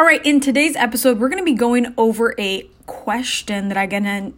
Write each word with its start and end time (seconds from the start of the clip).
All 0.00 0.06
right, 0.06 0.24
in 0.24 0.40
today's 0.40 0.76
episode, 0.76 1.20
we're 1.20 1.28
going 1.28 1.42
to 1.42 1.44
be 1.44 1.52
going 1.52 1.92
over 1.98 2.34
a 2.38 2.62
question 2.86 3.68
that 3.68 3.76
I 3.76 3.84
got 3.84 4.04
in 4.04 4.32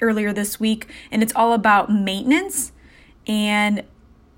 earlier 0.00 0.32
this 0.32 0.60
week, 0.60 0.86
and 1.10 1.20
it's 1.20 1.34
all 1.34 1.52
about 1.52 1.90
maintenance 1.90 2.70
and 3.26 3.82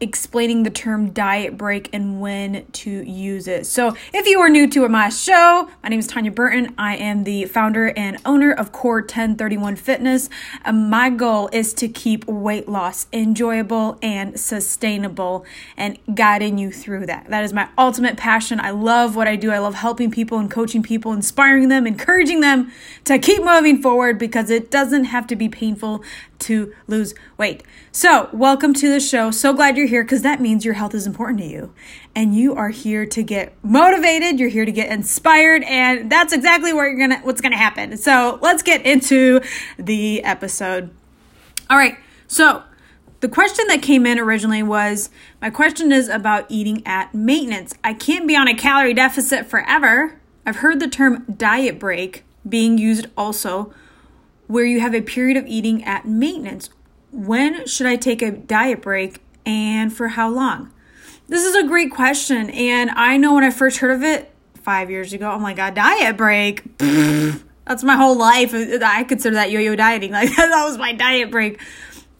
explaining 0.02 0.64
the 0.64 0.70
term 0.70 1.10
diet 1.10 1.56
break 1.56 1.88
and 1.92 2.20
when 2.20 2.66
to 2.72 2.90
use 2.90 3.46
it. 3.46 3.64
So, 3.66 3.96
if 4.12 4.26
you 4.26 4.40
are 4.40 4.50
new 4.50 4.68
to 4.70 4.88
my 4.88 5.08
show, 5.08 5.70
my 5.82 5.88
name 5.88 6.00
is 6.00 6.08
Tanya 6.08 6.32
Burton. 6.32 6.74
I 6.76 6.96
am 6.96 7.22
the 7.22 7.44
founder 7.44 7.96
and 7.96 8.18
owner 8.26 8.50
of 8.50 8.72
Core 8.72 8.98
1031 8.98 9.76
Fitness. 9.76 10.28
My 10.70 11.08
goal 11.08 11.48
is 11.52 11.72
to 11.74 11.88
keep 11.88 12.26
weight 12.26 12.68
loss 12.68 13.06
enjoyable 13.12 13.98
and 14.02 14.38
sustainable 14.38 15.46
and 15.76 15.98
guiding 16.12 16.58
you 16.58 16.72
through 16.72 17.06
that. 17.06 17.28
That 17.28 17.44
is 17.44 17.52
my 17.52 17.68
ultimate 17.78 18.16
passion. 18.16 18.58
I 18.58 18.70
love 18.70 19.14
what 19.14 19.28
I 19.28 19.36
do. 19.36 19.52
I 19.52 19.58
love 19.58 19.74
helping 19.74 20.10
people 20.10 20.38
and 20.38 20.50
coaching 20.50 20.82
people, 20.82 21.12
inspiring 21.12 21.68
them, 21.68 21.86
encouraging 21.86 22.40
them 22.40 22.72
to 23.04 23.20
keep 23.20 23.44
moving 23.44 23.80
forward 23.80 24.18
because 24.18 24.50
it 24.50 24.68
doesn't 24.68 25.04
have 25.04 25.28
to 25.28 25.36
be 25.36 25.48
painful 25.48 26.02
to 26.40 26.74
lose 26.88 27.14
weight. 27.38 27.62
So, 27.92 28.28
welcome 28.32 28.74
to 28.74 28.88
the 28.88 28.98
show. 28.98 29.30
So 29.30 29.52
glad 29.52 29.76
you're 29.76 29.86
here 29.86 29.91
because 30.00 30.22
that 30.22 30.40
means 30.40 30.64
your 30.64 30.74
health 30.74 30.94
is 30.94 31.06
important 31.06 31.40
to 31.40 31.46
you. 31.46 31.74
And 32.14 32.34
you 32.34 32.54
are 32.54 32.70
here 32.70 33.04
to 33.06 33.22
get 33.22 33.52
motivated, 33.62 34.40
you're 34.40 34.48
here 34.48 34.64
to 34.64 34.72
get 34.72 34.90
inspired, 34.90 35.62
and 35.64 36.10
that's 36.10 36.32
exactly 36.32 36.72
what 36.72 36.84
you're 36.84 36.98
gonna 36.98 37.20
what's 37.22 37.40
gonna 37.40 37.56
happen. 37.56 37.96
So 37.96 38.38
let's 38.40 38.62
get 38.62 38.86
into 38.86 39.40
the 39.78 40.24
episode. 40.24 40.90
All 41.68 41.76
right, 41.76 41.96
so 42.26 42.62
the 43.20 43.28
question 43.28 43.66
that 43.68 43.82
came 43.82 44.04
in 44.06 44.18
originally 44.18 44.62
was 44.62 45.10
my 45.40 45.50
question 45.50 45.92
is 45.92 46.08
about 46.08 46.46
eating 46.48 46.82
at 46.86 47.14
maintenance. 47.14 47.74
I 47.84 47.94
can't 47.94 48.26
be 48.26 48.34
on 48.34 48.48
a 48.48 48.54
calorie 48.54 48.94
deficit 48.94 49.46
forever. 49.46 50.18
I've 50.44 50.56
heard 50.56 50.80
the 50.80 50.88
term 50.88 51.24
diet 51.36 51.78
break 51.78 52.24
being 52.48 52.78
used 52.78 53.06
also 53.16 53.72
where 54.48 54.64
you 54.64 54.80
have 54.80 54.94
a 54.94 55.00
period 55.00 55.36
of 55.36 55.46
eating 55.46 55.84
at 55.84 56.04
maintenance. 56.04 56.68
When 57.12 57.66
should 57.66 57.86
I 57.86 57.96
take 57.96 58.22
a 58.22 58.30
diet 58.30 58.82
break 58.82 59.20
and 59.44 59.92
for 59.92 60.08
how 60.08 60.28
long? 60.28 60.72
This 61.28 61.44
is 61.44 61.54
a 61.54 61.66
great 61.66 61.90
question. 61.90 62.50
And 62.50 62.90
I 62.90 63.16
know 63.16 63.34
when 63.34 63.44
I 63.44 63.50
first 63.50 63.78
heard 63.78 63.90
of 63.90 64.02
it 64.02 64.32
five 64.54 64.90
years 64.90 65.12
ago, 65.12 65.30
I'm 65.30 65.42
like, 65.42 65.58
a 65.58 65.70
diet 65.70 66.16
break? 66.16 66.62
That's 66.78 67.84
my 67.84 67.96
whole 67.96 68.16
life. 68.18 68.52
I 68.54 69.04
consider 69.04 69.36
that 69.36 69.50
yo 69.50 69.60
yo 69.60 69.76
dieting. 69.76 70.12
Like, 70.12 70.34
that 70.36 70.64
was 70.64 70.78
my 70.78 70.92
diet 70.92 71.30
break. 71.30 71.60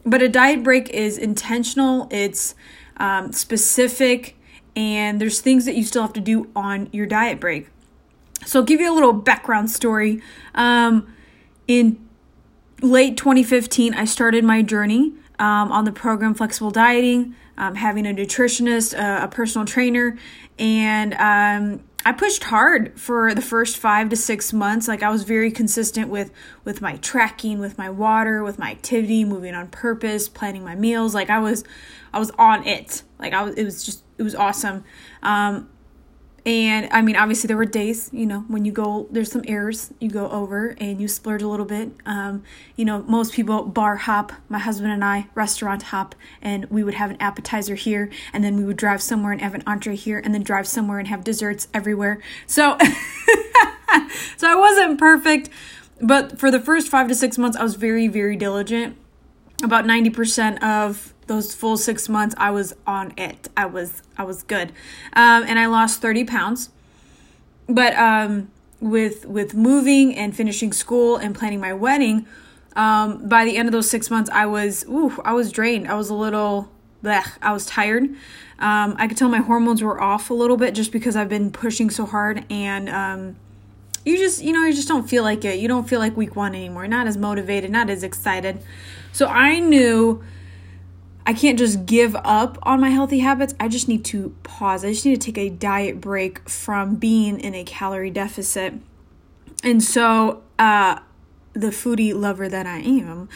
But 0.05 0.21
a 0.21 0.29
diet 0.29 0.63
break 0.63 0.89
is 0.89 1.17
intentional, 1.17 2.07
it's 2.11 2.55
um, 2.97 3.31
specific, 3.31 4.37
and 4.75 5.21
there's 5.21 5.39
things 5.39 5.65
that 5.65 5.75
you 5.75 5.83
still 5.83 6.01
have 6.01 6.13
to 6.13 6.19
do 6.19 6.49
on 6.55 6.89
your 6.91 7.05
diet 7.05 7.39
break. 7.39 7.69
So, 8.45 8.59
I'll 8.59 8.65
give 8.65 8.81
you 8.81 8.91
a 8.91 8.95
little 8.95 9.13
background 9.13 9.71
story. 9.71 10.21
Um, 10.55 11.13
in 11.67 12.03
late 12.81 13.15
2015, 13.15 13.93
I 13.93 14.05
started 14.05 14.43
my 14.43 14.61
journey 14.61 15.13
um, 15.39 15.71
on 15.71 15.85
the 15.85 15.91
program 15.91 16.33
Flexible 16.33 16.71
Dieting, 16.71 17.35
um, 17.57 17.75
having 17.75 18.05
a 18.05 18.13
nutritionist, 18.13 18.97
uh, 18.97 19.23
a 19.23 19.27
personal 19.27 19.65
trainer, 19.65 20.17
and 20.59 21.13
um, 21.15 21.83
I 22.05 22.11
pushed 22.11 22.43
hard 22.43 22.99
for 22.99 23.33
the 23.33 23.41
first 23.41 23.77
five 23.77 24.09
to 24.09 24.15
six 24.15 24.51
months. 24.51 24.87
Like 24.87 25.03
I 25.03 25.09
was 25.09 25.23
very 25.23 25.51
consistent 25.51 26.09
with 26.09 26.31
with 26.65 26.81
my 26.81 26.97
tracking, 26.97 27.59
with 27.59 27.77
my 27.77 27.89
water, 27.89 28.43
with 28.43 28.59
my 28.59 28.71
activity, 28.71 29.23
moving 29.23 29.55
on 29.55 29.69
purpose, 29.69 30.27
planning 30.27 30.63
my 30.63 30.75
meals. 30.75 31.15
Like 31.15 31.29
I 31.29 31.39
was, 31.39 31.63
I 32.11 32.19
was 32.19 32.31
on 32.37 32.67
it. 32.67 33.03
Like 33.19 33.33
I 33.33 33.43
was, 33.43 33.55
it 33.55 33.63
was 33.63 33.85
just, 33.85 34.03
it 34.17 34.23
was 34.23 34.35
awesome. 34.35 34.83
Um, 35.21 35.69
and 36.45 36.89
I 36.91 37.01
mean, 37.01 37.15
obviously, 37.15 37.47
there 37.47 37.55
were 37.55 37.65
days, 37.65 38.09
you 38.11 38.25
know, 38.25 38.41
when 38.49 38.65
you 38.65 38.73
go, 38.73 39.07
there's 39.09 39.31
some 39.31 39.43
errors 39.47 39.93
you 39.99 40.09
go 40.09 40.29
over 40.29 40.75
and 40.77 40.99
you 40.99 41.07
splurge 41.07 41.41
a 41.41 41.47
little 41.47 41.65
bit. 41.65 41.91
Um, 42.05 42.43
you 42.75 42.83
know, 42.83 43.01
most 43.03 43.33
people 43.33 43.63
bar 43.63 43.95
hop, 43.95 44.33
my 44.49 44.59
husband 44.59 44.91
and 44.91 45.05
I 45.05 45.27
restaurant 45.35 45.83
hop, 45.83 46.15
and 46.41 46.65
we 46.65 46.83
would 46.83 46.95
have 46.95 47.11
an 47.11 47.17
appetizer 47.21 47.75
here, 47.75 48.09
and 48.33 48.43
then 48.43 48.57
we 48.57 48.65
would 48.65 48.75
drive 48.75 49.01
somewhere 49.01 49.31
and 49.31 49.41
have 49.41 49.55
an 49.55 49.63
entree 49.65 49.95
here, 49.95 50.19
and 50.19 50.33
then 50.33 50.43
drive 50.43 50.67
somewhere 50.67 50.99
and 50.99 51.07
have 51.07 51.23
desserts 51.23 51.69
everywhere. 51.73 52.19
So, 52.45 52.77
so 54.37 54.49
I 54.49 54.55
wasn't 54.55 54.99
perfect, 54.99 55.49
but 56.01 56.37
for 56.37 56.51
the 56.51 56.59
first 56.59 56.89
five 56.89 57.07
to 57.07 57.15
six 57.15 57.37
months, 57.37 57.55
I 57.55 57.63
was 57.63 57.75
very, 57.75 58.09
very 58.09 58.35
diligent. 58.35 58.97
About 59.63 59.85
90% 59.85 60.61
of 60.61 61.13
those 61.27 61.55
full 61.55 61.77
six 61.77 62.09
months 62.09 62.35
i 62.37 62.51
was 62.51 62.75
on 62.85 63.13
it. 63.17 63.47
I 63.55 63.65
was 63.65 64.03
i 64.17 64.23
was 64.23 64.43
good. 64.43 64.71
Um, 65.13 65.43
and 65.47 65.57
i 65.57 65.65
lost 65.67 66.01
30 66.01 66.25
pounds. 66.25 66.69
But 67.67 67.95
um, 67.95 68.51
with 68.81 69.25
with 69.25 69.53
moving 69.53 70.15
and 70.15 70.35
finishing 70.35 70.73
school 70.73 71.15
and 71.15 71.33
planning 71.33 71.61
my 71.61 71.73
wedding 71.73 72.25
um, 72.75 73.27
by 73.29 73.45
the 73.45 73.55
end 73.55 73.67
of 73.67 73.71
those 73.71 73.89
six 73.89 74.09
months 74.11 74.29
i 74.31 74.45
was 74.45 74.85
ooh, 74.89 75.21
i 75.23 75.33
was 75.33 75.51
drained. 75.51 75.87
I 75.87 75.95
was 75.95 76.09
a 76.09 76.15
little 76.15 76.69
blech, 77.03 77.37
i 77.41 77.53
was 77.53 77.65
tired. 77.65 78.03
Um, 78.59 78.95
i 78.97 79.07
could 79.07 79.17
tell 79.17 79.29
my 79.29 79.39
hormones 79.39 79.81
were 79.81 80.01
off 80.01 80.29
a 80.29 80.33
little 80.33 80.57
bit 80.57 80.75
just 80.75 80.91
because 80.91 81.15
i've 81.15 81.29
been 81.29 81.51
pushing 81.51 81.89
so 81.89 82.05
hard 82.05 82.45
and 82.49 82.89
um, 82.89 83.35
you 84.05 84.17
just 84.17 84.41
you 84.41 84.51
know 84.51 84.65
you 84.65 84.73
just 84.73 84.87
don't 84.87 85.09
feel 85.09 85.23
like 85.23 85.45
it 85.45 85.59
you 85.59 85.67
don't 85.67 85.87
feel 85.87 85.99
like 85.99 86.15
week 86.17 86.35
one 86.35 86.53
anymore 86.55 86.87
not 86.87 87.07
as 87.07 87.17
motivated 87.17 87.71
not 87.71 87.89
as 87.89 88.03
excited 88.03 88.61
so 89.11 89.27
i 89.27 89.59
knew 89.59 90.23
I 91.25 91.33
can't 91.33 91.57
just 91.57 91.85
give 91.85 92.15
up 92.17 92.57
on 92.63 92.81
my 92.81 92.89
healthy 92.89 93.19
habits. 93.19 93.55
I 93.59 93.69
just 93.69 93.87
need 93.87 94.03
to 94.05 94.35
pause. 94.43 94.83
I 94.83 94.91
just 94.91 95.05
need 95.05 95.21
to 95.21 95.25
take 95.31 95.37
a 95.37 95.49
diet 95.49 96.01
break 96.01 96.49
from 96.49 96.95
being 96.95 97.39
in 97.39 97.55
a 97.55 97.63
calorie 97.63 98.09
deficit. 98.09 98.73
And 99.63 99.81
so, 99.81 100.43
uh, 100.59 100.99
the 101.53 101.67
foodie 101.67 102.13
lover 102.13 102.49
that 102.49 102.65
I 102.65 102.79
am, 102.79 103.29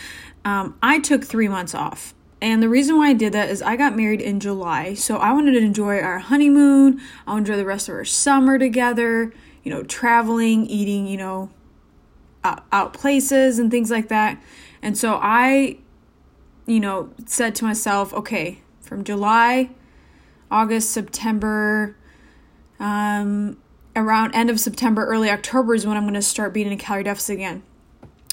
um, 0.43 0.77
I 0.81 0.99
took 0.99 1.23
three 1.23 1.47
months 1.47 1.73
off. 1.73 2.13
And 2.41 2.61
the 2.61 2.69
reason 2.69 2.97
why 2.97 3.09
I 3.09 3.13
did 3.13 3.33
that 3.33 3.49
is 3.49 3.61
I 3.61 3.75
got 3.75 3.95
married 3.95 4.21
in 4.21 4.39
July. 4.39 4.93
So 4.93 5.17
I 5.17 5.31
wanted 5.31 5.53
to 5.53 5.59
enjoy 5.59 5.99
our 5.99 6.19
honeymoon. 6.19 6.99
I 7.25 7.31
wanted 7.31 7.45
to 7.45 7.51
enjoy 7.53 7.57
the 7.57 7.65
rest 7.65 7.89
of 7.89 7.95
our 7.95 8.05
summer 8.05 8.59
together, 8.59 9.33
you 9.67 9.73
know, 9.73 9.83
traveling, 9.83 10.65
eating, 10.67 11.07
you 11.07 11.17
know, 11.17 11.49
out, 12.45 12.65
out 12.71 12.93
places 12.93 13.59
and 13.59 13.69
things 13.69 13.91
like 13.91 14.07
that. 14.07 14.41
And 14.81 14.97
so 14.97 15.19
I 15.21 15.79
you 16.67 16.81
know, 16.81 17.09
said 17.25 17.55
to 17.55 17.65
myself, 17.65 18.13
okay, 18.13 18.59
from 18.81 19.03
July, 19.03 19.71
August, 20.51 20.91
September, 20.91 21.95
um, 22.79 23.57
around 23.95 24.35
end 24.35 24.49
of 24.49 24.59
September, 24.59 25.05
early 25.05 25.29
October 25.29 25.73
is 25.73 25.87
when 25.87 25.97
I'm 25.97 26.03
going 26.03 26.13
to 26.13 26.21
start 26.21 26.53
being 26.53 26.67
in 26.67 26.73
a 26.73 26.77
calorie 26.77 27.03
deficit 27.03 27.35
again. 27.35 27.63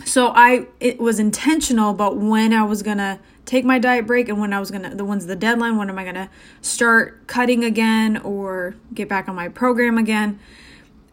So 0.05 0.33
I 0.34 0.66
it 0.81 0.99
was 0.99 1.21
intentional 1.21 1.91
about 1.91 2.16
when 2.16 2.53
I 2.53 2.65
was 2.65 2.83
going 2.83 2.99
to 2.99 3.21
take 3.47 3.65
my 3.65 3.78
diet 3.78 4.06
break 4.06 4.28
and 4.28 4.41
when 4.41 4.53
I 4.53 4.59
was 4.59 4.71
going 4.71 4.83
to 4.83 4.95
the 4.95 5.05
one's 5.05 5.27
the 5.27 5.37
deadline, 5.37 5.77
when 5.77 5.89
am 5.89 5.99
I 5.99 6.03
going 6.03 6.16
to 6.16 6.28
start 6.61 7.27
cutting 7.28 7.62
again 7.65 8.16
or 8.19 8.75
get 8.93 9.09
back 9.09 9.28
on 9.28 9.37
my 9.37 9.49
program 9.49 9.97
again. 9.97 10.41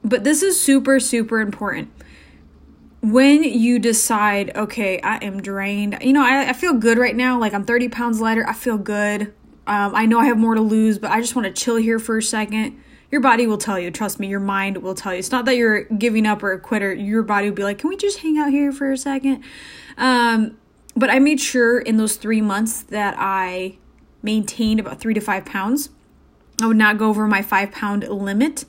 But 0.03 0.23
this 0.23 0.41
is 0.41 0.59
super 0.59 0.99
super 0.99 1.39
important 1.39 1.91
when 3.01 3.43
you 3.43 3.79
decide, 3.79 4.55
okay, 4.55 5.01
I 5.01 5.17
am 5.17 5.41
drained, 5.41 5.97
you 6.01 6.13
know, 6.13 6.23
I, 6.23 6.49
I 6.49 6.53
feel 6.53 6.73
good 6.73 6.97
right 6.97 7.15
now. 7.15 7.39
Like 7.39 7.53
I'm 7.53 7.65
30 7.65 7.89
pounds 7.89 8.21
lighter. 8.21 8.47
I 8.47 8.53
feel 8.53 8.77
good. 8.77 9.33
Um, 9.67 9.95
I 9.95 10.05
know 10.05 10.19
I 10.19 10.25
have 10.25 10.37
more 10.37 10.55
to 10.55 10.61
lose, 10.61 10.99
but 10.99 11.11
I 11.11 11.19
just 11.19 11.35
want 11.35 11.47
to 11.47 11.53
chill 11.53 11.77
here 11.77 11.99
for 11.99 12.17
a 12.17 12.23
second. 12.23 12.79
Your 13.11 13.21
body 13.21 13.47
will 13.47 13.57
tell 13.57 13.79
you. 13.79 13.91
Trust 13.91 14.19
me, 14.19 14.27
your 14.27 14.39
mind 14.39 14.77
will 14.77 14.95
tell 14.95 15.13
you. 15.13 15.19
It's 15.19 15.31
not 15.31 15.45
that 15.45 15.57
you're 15.57 15.83
giving 15.83 16.25
up 16.25 16.43
or 16.43 16.53
a 16.53 16.59
quitter. 16.59 16.93
Your 16.93 17.23
body 17.23 17.49
will 17.49 17.55
be 17.55 17.63
like, 17.63 17.79
can 17.79 17.89
we 17.89 17.97
just 17.97 18.19
hang 18.19 18.37
out 18.37 18.51
here 18.51 18.71
for 18.71 18.91
a 18.91 18.97
second? 18.97 19.43
Um, 19.97 20.57
but 20.95 21.09
I 21.09 21.19
made 21.19 21.39
sure 21.39 21.79
in 21.79 21.97
those 21.97 22.15
three 22.15 22.41
months 22.41 22.83
that 22.83 23.15
I 23.17 23.77
maintained 24.21 24.79
about 24.79 24.99
three 24.99 25.13
to 25.13 25.21
five 25.21 25.45
pounds. 25.45 25.89
I 26.61 26.67
would 26.67 26.77
not 26.77 26.97
go 26.97 27.09
over 27.09 27.27
my 27.27 27.41
five 27.41 27.71
pound 27.71 28.07
limit 28.07 28.65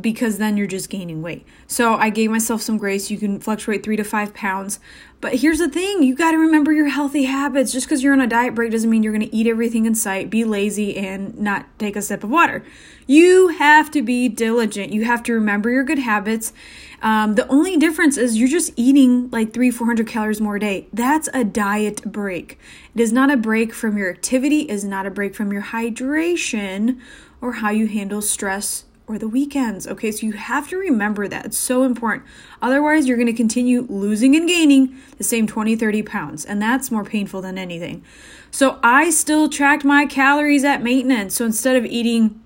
because 0.00 0.38
then 0.38 0.56
you're 0.56 0.66
just 0.66 0.90
gaining 0.90 1.22
weight. 1.22 1.44
So 1.66 1.94
I 1.94 2.10
gave 2.10 2.30
myself 2.30 2.62
some 2.62 2.78
grace. 2.78 3.10
You 3.10 3.18
can 3.18 3.40
fluctuate 3.40 3.82
three 3.82 3.96
to 3.96 4.04
five 4.04 4.34
pounds. 4.34 4.80
But 5.20 5.36
here's 5.36 5.58
the 5.58 5.68
thing 5.68 6.02
you 6.02 6.14
got 6.14 6.32
to 6.32 6.38
remember 6.38 6.72
your 6.72 6.88
healthy 6.88 7.24
habits. 7.24 7.72
Just 7.72 7.86
because 7.86 8.02
you're 8.02 8.12
on 8.12 8.20
a 8.20 8.26
diet 8.26 8.54
break 8.54 8.70
doesn't 8.70 8.88
mean 8.88 9.02
you're 9.02 9.12
going 9.12 9.28
to 9.28 9.34
eat 9.34 9.46
everything 9.46 9.86
in 9.86 9.94
sight, 9.94 10.30
be 10.30 10.44
lazy, 10.44 10.96
and 10.96 11.36
not 11.38 11.66
take 11.78 11.96
a 11.96 12.02
sip 12.02 12.22
of 12.22 12.30
water. 12.30 12.64
You 13.06 13.48
have 13.48 13.90
to 13.92 14.02
be 14.02 14.28
diligent. 14.28 14.92
You 14.92 15.04
have 15.04 15.22
to 15.24 15.32
remember 15.32 15.70
your 15.70 15.82
good 15.82 15.98
habits. 15.98 16.52
Um, 17.00 17.34
the 17.36 17.48
only 17.48 17.76
difference 17.76 18.16
is 18.16 18.38
you're 18.38 18.48
just 18.48 18.72
eating 18.76 19.30
like 19.30 19.52
three, 19.52 19.70
400 19.70 20.06
calories 20.06 20.40
more 20.40 20.56
a 20.56 20.60
day. 20.60 20.88
That's 20.92 21.28
a 21.32 21.44
diet 21.44 22.02
break. 22.02 22.58
It 22.94 23.00
is 23.00 23.12
not 23.12 23.30
a 23.30 23.36
break 23.36 23.72
from 23.72 23.96
your 23.96 24.10
activity, 24.10 24.62
it 24.62 24.70
is 24.70 24.84
not 24.84 25.06
a 25.06 25.10
break 25.10 25.34
from 25.34 25.52
your 25.52 25.62
hydration 25.62 27.00
or 27.40 27.54
how 27.54 27.70
you 27.70 27.86
handle 27.86 28.20
stress 28.20 28.84
or 29.08 29.18
the 29.18 29.28
weekends. 29.28 29.86
Okay, 29.86 30.12
so 30.12 30.26
you 30.26 30.32
have 30.34 30.68
to 30.68 30.76
remember 30.76 31.26
that. 31.26 31.46
It's 31.46 31.58
so 31.58 31.82
important. 31.82 32.24
Otherwise, 32.60 33.08
you're 33.08 33.16
going 33.16 33.26
to 33.26 33.32
continue 33.32 33.86
losing 33.88 34.36
and 34.36 34.46
gaining 34.46 34.96
the 35.16 35.24
same 35.24 35.46
20, 35.46 35.74
30 35.74 36.02
pounds, 36.02 36.44
and 36.44 36.60
that's 36.60 36.90
more 36.90 37.04
painful 37.04 37.40
than 37.40 37.56
anything. 37.56 38.04
So 38.50 38.78
I 38.82 39.10
still 39.10 39.48
tracked 39.48 39.84
my 39.84 40.06
calories 40.06 40.62
at 40.62 40.82
maintenance. 40.82 41.34
So 41.36 41.46
instead 41.46 41.76
of 41.76 41.86
eating 41.86 42.40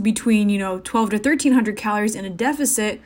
between, 0.00 0.48
you 0.48 0.58
know, 0.58 0.80
12 0.80 1.10
to 1.10 1.16
1300 1.16 1.76
calories 1.76 2.14
in 2.14 2.24
a 2.24 2.30
deficit, 2.30 3.00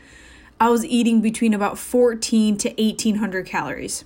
I 0.58 0.70
was 0.70 0.84
eating 0.84 1.20
between 1.20 1.52
about 1.52 1.78
14 1.78 2.56
to 2.58 2.69
1800 2.70 3.46
calories. 3.46 4.04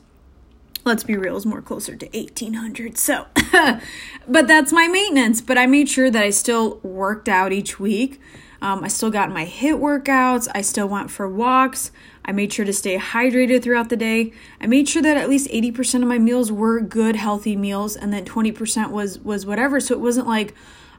Let's 0.84 1.04
be 1.04 1.16
real, 1.16 1.36
it's 1.36 1.46
more 1.46 1.60
closer 1.60 1.94
to 1.94 2.06
1800. 2.06 2.96
So, 2.96 3.26
but 4.28 4.48
that's 4.48 4.72
my 4.72 4.88
maintenance. 4.88 5.40
But 5.40 5.58
I 5.58 5.66
made 5.66 5.88
sure 5.88 6.10
that 6.10 6.22
I 6.22 6.30
still 6.30 6.78
worked 6.78 7.28
out 7.28 7.52
each 7.52 7.78
week. 7.78 8.20
Um, 8.62 8.84
I 8.84 8.88
still 8.88 9.10
got 9.10 9.30
my 9.30 9.46
HIIT 9.46 9.78
workouts. 9.80 10.48
I 10.54 10.60
still 10.60 10.86
went 10.86 11.10
for 11.10 11.28
walks. 11.28 11.90
I 12.24 12.32
made 12.32 12.52
sure 12.52 12.64
to 12.64 12.72
stay 12.72 12.98
hydrated 12.98 13.62
throughout 13.62 13.88
the 13.88 13.96
day. 13.96 14.32
I 14.60 14.66
made 14.66 14.88
sure 14.88 15.02
that 15.02 15.16
at 15.16 15.28
least 15.28 15.50
80% 15.50 16.02
of 16.02 16.08
my 16.08 16.18
meals 16.18 16.52
were 16.52 16.80
good, 16.80 17.16
healthy 17.16 17.56
meals, 17.56 17.96
and 17.96 18.12
then 18.12 18.24
20% 18.24 18.90
was 18.90 19.18
was 19.20 19.46
whatever. 19.46 19.80
So 19.80 19.94
it 19.94 20.00
wasn't 20.00 20.26
like 20.26 20.54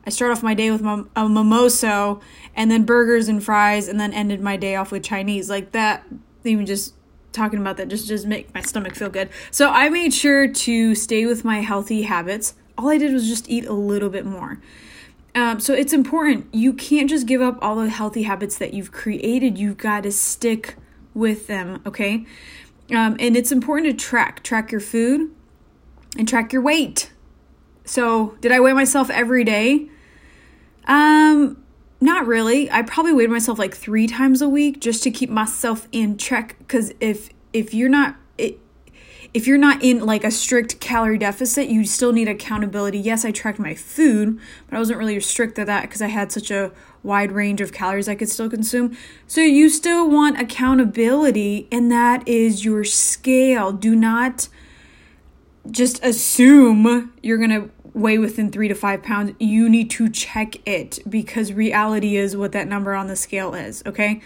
I 0.06 0.10
start 0.10 0.31
off 0.31 0.42
my 0.42 0.56
day 0.56 0.72
with 0.72 0.81
a 0.81 1.30
mimosa 1.30 2.18
and 2.56 2.72
then 2.72 2.84
burgers 2.84 3.28
and 3.28 3.44
fries, 3.44 3.88
and 3.88 4.00
then 4.00 4.13
ended 4.13 4.42
my 4.42 4.58
day 4.58 4.75
off 4.75 4.92
with 4.92 5.04
Chinese 5.04 5.50
like 5.50 5.72
that. 5.74 6.06
Even 6.44 6.66
just 6.66 6.96
talking 7.31 7.60
about 7.60 7.78
that 7.78 7.88
just 7.88 8.08
just 8.08 8.25
make 8.25 8.54
my 8.54 8.62
stomach 8.62 8.96
feel 8.96 9.10
good. 9.10 9.30
So 9.52 9.69
I 9.69 9.90
made 9.90 10.13
sure 10.13 10.48
to 10.48 10.96
stay 10.96 11.25
with 11.25 11.46
my 11.46 11.62
healthy 11.62 12.02
habits. 12.02 12.56
All 12.78 12.90
I 12.90 12.98
did 12.98 13.13
was 13.13 13.28
just 13.28 13.50
eat 13.50 13.66
a 13.68 13.74
little 13.74 14.10
bit 14.10 14.25
more. 14.25 14.60
Um, 15.33 15.60
so 15.60 15.74
it's 15.74 15.94
important. 15.94 16.54
You 16.54 16.74
can't 16.74 17.10
just 17.10 17.25
give 17.25 17.42
up 17.42 17.57
all 17.62 17.75
the 17.78 17.89
healthy 17.89 18.24
habits 18.24 18.57
that 18.57 18.74
you've 18.74 18.92
created. 18.92 19.57
You've 19.57 19.78
got 19.78 20.04
to 20.04 20.12
stick 20.12 20.75
with 21.13 21.48
them, 21.48 21.81
okay? 21.86 22.25
Um, 22.92 23.16
and 23.19 23.38
it's 23.38 23.51
important 23.51 23.88
to 23.88 24.06
track 24.06 24.44
track 24.44 24.72
your 24.72 24.81
food 24.81 25.31
and 26.18 26.28
track 26.28 26.51
your 26.51 26.62
weight. 26.62 27.12
So, 27.86 28.36
did 28.42 28.51
I 28.51 28.60
weigh 28.60 28.74
myself 28.74 29.10
every 29.10 29.44
day? 29.44 29.89
Um, 30.86 31.63
not 32.01 32.27
really. 32.27 32.69
I 32.69 32.81
probably 32.81 33.13
weighed 33.13 33.30
myself 33.30 33.57
like 33.60 33.75
3 33.75 34.07
times 34.07 34.42
a 34.42 34.50
week 34.50 34.81
just 34.81 35.04
to 35.04 35.12
keep 35.12 35.30
myself 35.30 35.88
in 35.92 36.18
check 36.18 36.56
cuz 36.68 36.92
if 37.00 37.30
if 37.54 37.74
you're 37.74 37.89
not 37.89 38.16
it, 38.38 38.60
if 39.33 39.48
you're 39.48 39.57
not 39.57 39.81
in 39.81 40.06
like 40.06 40.24
a 40.24 40.31
strict 40.31 40.80
calorie 40.80 41.18
deficit, 41.18 41.69
you 41.69 41.86
still 41.86 42.12
need 42.12 42.28
accountability. 42.28 43.00
Yes, 43.00 43.24
I 43.24 43.31
tracked 43.31 43.60
my 43.60 43.74
food, 43.74 44.39
but 44.68 44.75
I 44.75 44.80
wasn't 44.80 45.00
really 45.00 45.19
strict 45.22 45.56
to 45.56 45.66
that 45.66 45.83
because 45.83 46.01
I 46.01 46.07
had 46.07 46.31
such 46.31 46.51
a 46.51 46.72
wide 47.04 47.31
range 47.31 47.62
of 47.62 47.72
calories 47.72 48.10
I 48.10 48.16
could 48.16 48.30
still 48.30 48.50
consume. 48.50 48.98
So 49.28 49.42
you 49.42 49.69
still 49.69 50.10
want 50.10 50.39
accountability, 50.39 51.68
and 51.72 51.92
that 51.92 52.28
is 52.28 52.66
your 52.66 52.83
scale. 52.83 53.72
Do 53.72 53.95
not 53.95 54.50
just 55.69 56.04
assume 56.04 57.13
you're 57.24 57.38
gonna 57.38 57.69
weigh 57.94 58.18
within 58.18 58.51
three 58.51 58.68
to 58.68 58.75
five 58.75 59.01
pounds. 59.01 59.34
You 59.39 59.69
need 59.69 59.89
to 59.92 60.10
check 60.10 60.56
it 60.68 61.00
because 61.10 61.54
reality 61.54 62.18
is 62.18 62.36
what 62.36 62.51
that 62.51 62.68
number 62.68 62.94
on 62.94 63.07
the 63.07 63.16
scale 63.16 63.54
is, 63.54 63.81
okay? 63.86 64.22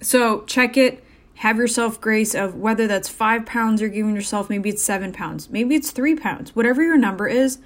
So 0.00 0.42
check 0.42 0.76
it. 0.76 1.02
Have 1.42 1.58
yourself 1.58 2.00
grace 2.00 2.34
of 2.34 2.56
whether 2.56 2.86
that's 2.86 3.08
five 3.08 3.46
pounds 3.46 3.80
you're 3.80 3.90
giving 3.90 4.14
yourself, 4.14 4.50
maybe 4.50 4.70
it's 4.70 4.82
seven 4.82 5.12
pounds, 5.12 5.50
maybe 5.50 5.74
it's 5.74 5.90
three 5.90 6.16
pounds, 6.16 6.56
whatever 6.56 6.82
your 6.82 6.96
number 6.96 7.28
is, 7.28 7.58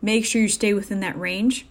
make 0.00 0.24
sure 0.24 0.42
you 0.42 0.48
stay 0.48 0.74
within 0.74 1.00
that 1.00 1.18
range 1.18 1.66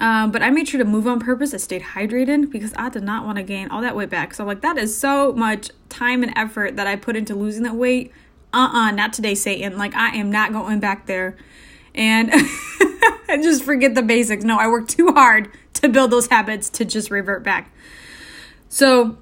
um, 0.00 0.30
but 0.32 0.42
I 0.42 0.48
made 0.48 0.66
sure 0.66 0.78
to 0.78 0.84
move 0.84 1.06
on 1.06 1.20
purpose. 1.20 1.52
I 1.52 1.58
stayed 1.58 1.82
hydrated 1.82 2.50
because 2.50 2.72
I 2.76 2.88
did 2.88 3.02
not 3.02 3.26
want 3.26 3.36
to 3.36 3.42
gain 3.42 3.68
all 3.68 3.82
that 3.82 3.94
weight 3.94 4.08
back. 4.08 4.32
So, 4.32 4.44
like, 4.44 4.62
that 4.62 4.78
is 4.78 4.96
so 4.96 5.34
much 5.34 5.70
time 5.90 6.22
and 6.22 6.32
effort 6.36 6.76
that 6.76 6.86
I 6.86 6.96
put 6.96 7.16
into 7.16 7.34
losing 7.34 7.64
that 7.64 7.74
weight. 7.74 8.10
Uh 8.52 8.70
uh 8.72 8.90
not 8.92 9.12
today, 9.12 9.34
Satan. 9.34 9.76
Like, 9.76 9.94
I 9.94 10.16
am 10.16 10.30
not 10.30 10.52
going 10.52 10.80
back 10.80 11.06
there. 11.06 11.36
And 13.32 13.44
just 13.44 13.62
forget 13.62 13.94
the 13.94 14.02
basics. 14.02 14.42
No, 14.42 14.58
I 14.58 14.66
worked 14.66 14.90
too 14.90 15.12
hard 15.12 15.52
to 15.74 15.88
build 15.88 16.10
those 16.10 16.26
habits 16.26 16.68
to 16.70 16.84
just 16.84 17.08
revert 17.08 17.44
back. 17.44 17.72
So, 18.68 19.18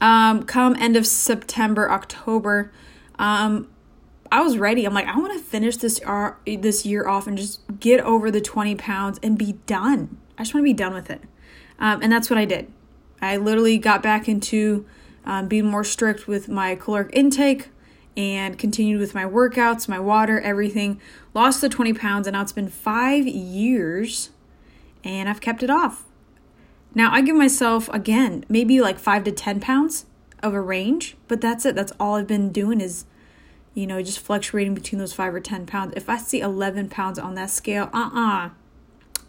um, 0.00 0.44
come 0.44 0.76
end 0.76 0.96
of 0.96 1.06
September, 1.06 1.90
October, 1.90 2.72
um, 3.18 3.68
I 4.32 4.42
was 4.42 4.58
ready. 4.58 4.84
I'm 4.84 4.94
like, 4.94 5.06
I 5.06 5.18
want 5.18 5.32
to 5.32 5.40
finish 5.40 5.76
this 5.76 6.00
uh, 6.06 6.32
this 6.46 6.86
year 6.86 7.08
off 7.08 7.26
and 7.26 7.36
just 7.36 7.60
get 7.80 8.00
over 8.00 8.30
the 8.30 8.40
20 8.40 8.76
pounds 8.76 9.18
and 9.22 9.36
be 9.36 9.54
done. 9.66 10.18
I 10.38 10.42
just 10.44 10.54
want 10.54 10.62
to 10.62 10.70
be 10.70 10.72
done 10.72 10.94
with 10.94 11.10
it. 11.10 11.22
Um, 11.78 12.00
and 12.02 12.12
that's 12.12 12.30
what 12.30 12.38
I 12.38 12.44
did. 12.44 12.70
I 13.20 13.36
literally 13.36 13.76
got 13.76 14.02
back 14.02 14.28
into 14.28 14.86
um, 15.24 15.48
being 15.48 15.66
more 15.66 15.84
strict 15.84 16.28
with 16.28 16.48
my 16.48 16.76
caloric 16.76 17.10
intake 17.12 17.68
and 18.16 18.56
continued 18.58 19.00
with 19.00 19.14
my 19.14 19.24
workouts, 19.24 19.88
my 19.88 19.98
water, 19.98 20.40
everything. 20.40 21.00
Lost 21.34 21.60
the 21.60 21.68
20 21.68 21.92
pounds, 21.94 22.26
and 22.26 22.34
now 22.34 22.42
it's 22.42 22.52
been 22.52 22.68
five 22.68 23.26
years 23.26 24.30
and 25.04 25.28
I've 25.28 25.40
kept 25.40 25.62
it 25.62 25.70
off. 25.70 26.04
Now 26.94 27.12
I 27.12 27.20
give 27.20 27.36
myself, 27.36 27.88
again, 27.92 28.44
maybe 28.48 28.80
like 28.80 28.98
five 28.98 29.24
to 29.24 29.32
10 29.32 29.60
pounds 29.60 30.06
of 30.42 30.54
a 30.54 30.60
range, 30.60 31.16
but 31.28 31.40
that's 31.40 31.64
it. 31.64 31.74
That's 31.74 31.92
all 32.00 32.14
I've 32.16 32.26
been 32.26 32.50
doing 32.50 32.80
is 32.80 33.04
you 33.74 33.86
know, 33.86 34.02
just 34.02 34.18
fluctuating 34.18 34.74
between 34.74 34.98
those 34.98 35.12
five 35.12 35.34
or 35.34 35.40
10 35.40 35.66
pounds. 35.66 35.92
If 35.96 36.08
I 36.08 36.18
see 36.18 36.40
11 36.40 36.88
pounds 36.88 37.18
on 37.18 37.34
that 37.34 37.50
scale, 37.50 37.88
uh 37.92 38.10
uh-uh, 38.12 38.46
uh 38.46 38.50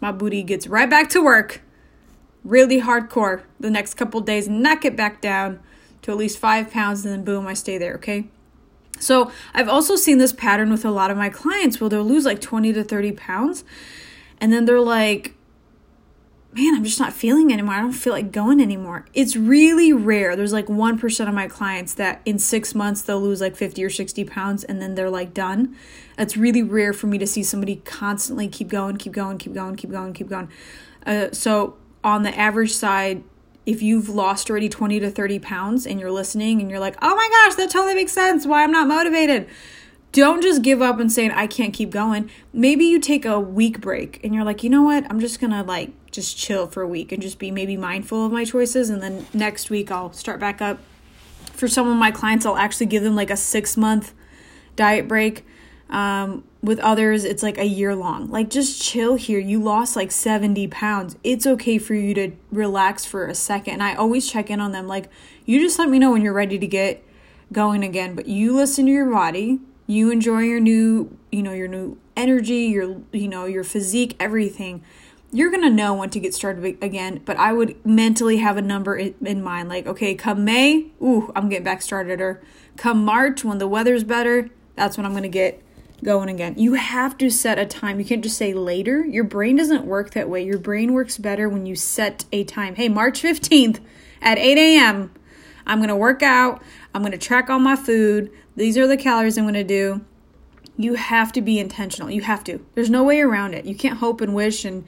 my 0.00 0.10
booty 0.10 0.42
gets 0.42 0.66
right 0.66 0.90
back 0.90 1.08
to 1.10 1.22
work. 1.22 1.62
Really 2.44 2.80
hardcore 2.80 3.42
the 3.60 3.70
next 3.70 3.94
couple 3.94 4.20
days, 4.20 4.48
knock 4.48 4.84
it 4.84 4.96
back 4.96 5.20
down 5.20 5.60
to 6.02 6.10
at 6.10 6.16
least 6.16 6.38
five 6.38 6.72
pounds, 6.72 7.04
and 7.04 7.14
then 7.14 7.24
boom, 7.24 7.46
I 7.46 7.54
stay 7.54 7.78
there, 7.78 7.94
okay? 7.94 8.26
So 8.98 9.30
I've 9.54 9.68
also 9.68 9.94
seen 9.94 10.18
this 10.18 10.32
pattern 10.32 10.70
with 10.70 10.84
a 10.84 10.90
lot 10.90 11.12
of 11.12 11.16
my 11.16 11.28
clients 11.28 11.80
where 11.80 11.88
they'll 11.88 12.02
lose 12.02 12.24
like 12.24 12.40
20 12.40 12.72
to 12.72 12.82
30 12.82 13.12
pounds, 13.12 13.62
and 14.40 14.52
then 14.52 14.64
they're 14.64 14.80
like, 14.80 15.36
man, 16.54 16.74
I'm 16.74 16.84
just 16.84 17.00
not 17.00 17.12
feeling 17.12 17.52
anymore. 17.52 17.74
I 17.74 17.80
don't 17.80 17.92
feel 17.92 18.12
like 18.12 18.30
going 18.30 18.60
anymore. 18.60 19.06
It's 19.14 19.36
really 19.36 19.92
rare. 19.92 20.36
There's 20.36 20.52
like 20.52 20.66
1% 20.66 21.28
of 21.28 21.34
my 21.34 21.48
clients 21.48 21.94
that 21.94 22.20
in 22.26 22.38
six 22.38 22.74
months 22.74 23.02
they'll 23.02 23.20
lose 23.20 23.40
like 23.40 23.56
50 23.56 23.82
or 23.82 23.90
60 23.90 24.24
pounds 24.24 24.62
and 24.62 24.80
then 24.80 24.94
they're 24.94 25.10
like 25.10 25.32
done. 25.32 25.76
That's 26.16 26.36
really 26.36 26.62
rare 26.62 26.92
for 26.92 27.06
me 27.06 27.16
to 27.18 27.26
see 27.26 27.42
somebody 27.42 27.76
constantly 27.76 28.48
keep 28.48 28.68
going, 28.68 28.98
keep 28.98 29.12
going, 29.12 29.38
keep 29.38 29.54
going, 29.54 29.76
keep 29.76 29.90
going, 29.90 30.12
keep 30.12 30.28
going. 30.28 30.50
Uh, 31.06 31.28
so, 31.32 31.76
on 32.04 32.22
the 32.22 32.36
average 32.36 32.72
side, 32.72 33.22
if 33.64 33.80
you've 33.80 34.08
lost 34.08 34.50
already 34.50 34.68
20 34.68 35.00
to 35.00 35.10
30 35.10 35.38
pounds 35.38 35.86
and 35.86 36.00
you're 36.00 36.10
listening 36.10 36.60
and 36.60 36.68
you're 36.68 36.80
like, 36.80 36.96
oh 37.00 37.14
my 37.14 37.28
gosh, 37.30 37.56
that 37.56 37.70
totally 37.70 37.94
makes 37.94 38.12
sense 38.12 38.44
why 38.44 38.64
I'm 38.64 38.72
not 38.72 38.88
motivated 38.88 39.48
don't 40.12 40.42
just 40.42 40.62
give 40.62 40.82
up 40.82 41.00
and 41.00 41.10
saying 41.10 41.30
I 41.32 41.46
can't 41.46 41.72
keep 41.72 41.90
going. 41.90 42.30
Maybe 42.52 42.84
you 42.84 43.00
take 43.00 43.24
a 43.24 43.40
week 43.40 43.80
break 43.80 44.20
and 44.22 44.34
you're 44.34 44.44
like, 44.44 44.62
you 44.62 44.70
know 44.70 44.82
what? 44.82 45.04
I'm 45.10 45.20
just 45.20 45.40
gonna 45.40 45.62
like 45.62 45.90
just 46.10 46.36
chill 46.36 46.66
for 46.66 46.82
a 46.82 46.88
week 46.88 47.12
and 47.12 47.22
just 47.22 47.38
be 47.38 47.50
maybe 47.50 47.76
mindful 47.76 48.26
of 48.26 48.32
my 48.32 48.44
choices. 48.44 48.90
And 48.90 49.02
then 49.02 49.26
next 49.32 49.70
week 49.70 49.90
I'll 49.90 50.12
start 50.12 50.38
back 50.38 50.60
up. 50.60 50.78
For 51.54 51.66
some 51.66 51.88
of 51.88 51.96
my 51.96 52.10
clients, 52.10 52.44
I'll 52.44 52.56
actually 52.56 52.86
give 52.86 53.02
them 53.02 53.16
like 53.16 53.30
a 53.30 53.36
six 53.36 53.76
month 53.76 54.12
diet 54.76 55.08
break. 55.08 55.46
Um, 55.88 56.44
with 56.62 56.78
others, 56.78 57.24
it's 57.24 57.42
like 57.42 57.58
a 57.58 57.66
year 57.66 57.94
long. 57.94 58.30
Like, 58.30 58.48
just 58.48 58.80
chill 58.80 59.16
here. 59.16 59.38
You 59.38 59.62
lost 59.62 59.94
like 59.94 60.10
70 60.10 60.68
pounds. 60.68 61.16
It's 61.22 61.46
okay 61.46 61.76
for 61.76 61.94
you 61.94 62.14
to 62.14 62.32
relax 62.50 63.04
for 63.04 63.26
a 63.26 63.34
second. 63.34 63.74
And 63.74 63.82
I 63.82 63.94
always 63.94 64.30
check 64.30 64.48
in 64.48 64.58
on 64.58 64.72
them. 64.72 64.86
Like, 64.86 65.10
you 65.44 65.60
just 65.60 65.78
let 65.78 65.90
me 65.90 65.98
know 65.98 66.12
when 66.12 66.22
you're 66.22 66.32
ready 66.32 66.58
to 66.58 66.66
get 66.66 67.04
going 67.52 67.84
again. 67.84 68.14
But 68.14 68.26
you 68.26 68.56
listen 68.56 68.86
to 68.86 68.92
your 68.92 69.10
body 69.10 69.60
you 69.86 70.10
enjoy 70.10 70.40
your 70.40 70.60
new 70.60 71.16
you 71.30 71.42
know 71.42 71.52
your 71.52 71.68
new 71.68 71.98
energy 72.16 72.64
your 72.64 73.00
you 73.12 73.28
know 73.28 73.46
your 73.46 73.64
physique 73.64 74.14
everything 74.20 74.82
you're 75.32 75.50
gonna 75.50 75.70
know 75.70 75.94
when 75.94 76.10
to 76.10 76.20
get 76.20 76.34
started 76.34 76.76
again. 76.82 77.22
But 77.24 77.38
i 77.38 77.52
would 77.52 77.84
mentally 77.84 78.36
have 78.36 78.56
a 78.56 78.62
number 78.62 78.96
in 78.96 79.42
mind 79.42 79.68
like 79.68 79.86
okay 79.86 80.14
come 80.14 80.44
may 80.44 80.90
ooh 81.00 81.32
i'm 81.34 81.48
getting 81.48 81.64
back 81.64 81.82
started. 81.82 82.20
Or 82.20 82.42
come 82.76 83.04
march 83.04 83.42
when 83.42 83.58
the 83.58 83.66
weather's 83.66 84.04
better 84.04 84.50
that's 84.76 84.96
when 84.96 85.06
i'm 85.06 85.14
gonna 85.14 85.28
get 85.28 85.62
going 86.04 86.28
again. 86.28 86.54
You 86.58 86.74
have 86.74 87.16
to 87.18 87.30
set 87.30 87.60
a 87.60 87.64
time. 87.64 88.00
You 88.00 88.04
can't 88.04 88.24
just 88.24 88.36
say 88.36 88.52
later. 88.52 89.06
Your 89.06 89.22
brain 89.22 89.54
doesn't 89.54 89.84
work 89.84 90.10
that 90.14 90.28
way. 90.28 90.44
Your 90.44 90.58
brain 90.58 90.94
works 90.94 91.16
better 91.16 91.48
when 91.48 91.64
you 91.64 91.76
set 91.76 92.24
a 92.32 92.42
time. 92.44 92.74
Hey 92.74 92.88
march 92.88 93.22
15th 93.22 93.80
at 94.20 94.38
8 94.38 94.58
a.m 94.58 95.12
i'm 95.66 95.80
gonna 95.80 95.96
work 95.96 96.22
out. 96.22 96.62
I'm 96.94 97.02
gonna 97.02 97.18
track 97.18 97.48
all 97.48 97.58
my 97.58 97.76
food 97.76 98.30
these 98.56 98.76
are 98.78 98.86
the 98.86 98.96
calories 98.96 99.38
I'm 99.38 99.44
going 99.44 99.54
to 99.54 99.64
do. 99.64 100.04
You 100.76 100.94
have 100.94 101.32
to 101.32 101.42
be 101.42 101.58
intentional. 101.58 102.10
You 102.10 102.22
have 102.22 102.44
to. 102.44 102.64
There's 102.74 102.90
no 102.90 103.04
way 103.04 103.20
around 103.20 103.54
it. 103.54 103.64
You 103.64 103.74
can't 103.74 103.98
hope 103.98 104.20
and 104.20 104.34
wish 104.34 104.64
and 104.64 104.86